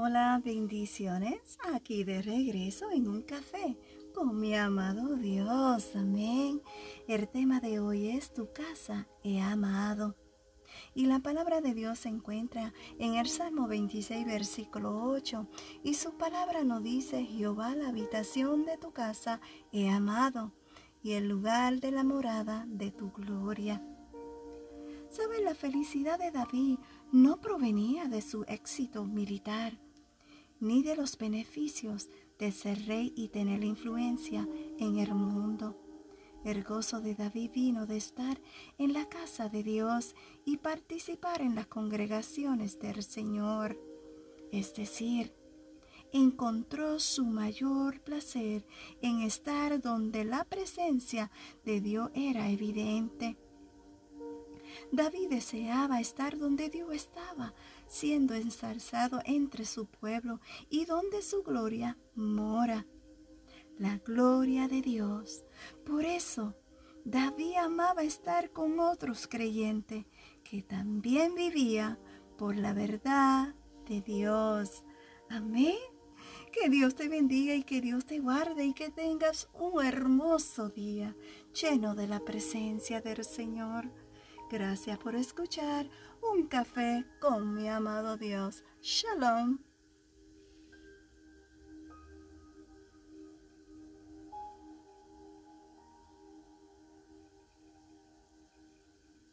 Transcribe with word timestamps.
Hola, 0.00 0.40
bendiciones. 0.44 1.58
Aquí 1.74 2.04
de 2.04 2.22
regreso 2.22 2.88
en 2.92 3.08
un 3.08 3.22
café 3.22 3.76
con 4.14 4.38
mi 4.38 4.54
amado 4.54 5.16
Dios. 5.16 5.90
Amén. 5.96 6.62
El 7.08 7.26
tema 7.26 7.58
de 7.58 7.80
hoy 7.80 8.10
es 8.10 8.32
tu 8.32 8.52
casa 8.52 9.08
he 9.24 9.40
amado. 9.40 10.14
Y 10.94 11.06
la 11.06 11.18
palabra 11.18 11.60
de 11.60 11.74
Dios 11.74 11.98
se 11.98 12.10
encuentra 12.10 12.72
en 13.00 13.16
el 13.16 13.26
Salmo 13.26 13.66
26, 13.66 14.24
versículo 14.24 15.02
8. 15.02 15.48
Y 15.82 15.94
su 15.94 16.16
palabra 16.16 16.62
nos 16.62 16.84
dice, 16.84 17.24
Jehová, 17.24 17.74
la 17.74 17.88
habitación 17.88 18.66
de 18.66 18.78
tu 18.78 18.92
casa 18.92 19.40
he 19.72 19.90
amado, 19.90 20.52
y 21.02 21.14
el 21.14 21.26
lugar 21.26 21.80
de 21.80 21.90
la 21.90 22.04
morada 22.04 22.66
de 22.68 22.92
tu 22.92 23.10
gloria. 23.10 23.82
¿Sabe? 25.10 25.42
La 25.42 25.56
felicidad 25.56 26.20
de 26.20 26.30
David 26.30 26.78
no 27.10 27.40
provenía 27.40 28.04
de 28.04 28.22
su 28.22 28.44
éxito 28.44 29.04
militar 29.04 29.87
ni 30.60 30.82
de 30.82 30.96
los 30.96 31.16
beneficios 31.18 32.08
de 32.38 32.52
ser 32.52 32.86
rey 32.86 33.12
y 33.16 33.28
tener 33.28 33.64
influencia 33.64 34.48
en 34.78 34.98
el 34.98 35.14
mundo. 35.14 35.76
El 36.44 36.62
gozo 36.62 37.00
de 37.00 37.14
David 37.14 37.50
vino 37.52 37.86
de 37.86 37.96
estar 37.96 38.40
en 38.78 38.92
la 38.92 39.08
casa 39.08 39.48
de 39.48 39.62
Dios 39.62 40.14
y 40.44 40.58
participar 40.58 41.42
en 41.42 41.54
las 41.54 41.66
congregaciones 41.66 42.78
del 42.78 43.02
Señor. 43.02 43.78
Es 44.52 44.74
decir, 44.74 45.34
encontró 46.12 47.00
su 47.00 47.24
mayor 47.26 48.00
placer 48.00 48.64
en 49.02 49.20
estar 49.20 49.80
donde 49.80 50.24
la 50.24 50.44
presencia 50.44 51.30
de 51.64 51.80
Dios 51.80 52.10
era 52.14 52.50
evidente. 52.50 53.36
David 54.90 55.28
deseaba 55.28 56.00
estar 56.00 56.38
donde 56.38 56.70
Dios 56.70 56.94
estaba, 56.94 57.54
siendo 57.86 58.34
ensalzado 58.34 59.20
entre 59.24 59.64
su 59.64 59.86
pueblo 59.86 60.40
y 60.70 60.86
donde 60.86 61.22
su 61.22 61.42
gloria 61.42 61.98
mora. 62.14 62.86
La 63.78 63.98
gloria 63.98 64.66
de 64.66 64.82
Dios. 64.82 65.44
Por 65.84 66.04
eso, 66.04 66.54
David 67.04 67.54
amaba 67.56 68.02
estar 68.02 68.50
con 68.50 68.80
otros 68.80 69.28
creyentes 69.28 70.06
que 70.42 70.62
también 70.62 71.34
vivía 71.34 71.98
por 72.36 72.56
la 72.56 72.72
verdad 72.72 73.54
de 73.86 74.00
Dios. 74.00 74.84
Amén. 75.28 75.76
Que 76.52 76.68
Dios 76.70 76.94
te 76.94 77.08
bendiga 77.08 77.54
y 77.54 77.62
que 77.62 77.80
Dios 77.80 78.06
te 78.06 78.20
guarde 78.20 78.64
y 78.64 78.72
que 78.72 78.90
tengas 78.90 79.48
un 79.52 79.84
hermoso 79.84 80.70
día 80.70 81.14
lleno 81.52 81.94
de 81.94 82.08
la 82.08 82.20
presencia 82.20 83.00
del 83.00 83.24
Señor. 83.24 83.90
Gracias 84.50 84.98
por 84.98 85.14
escuchar 85.14 85.90
un 86.22 86.46
café 86.46 87.04
con 87.20 87.54
mi 87.54 87.68
amado 87.68 88.16
Dios. 88.16 88.64
Shalom. 88.80 89.67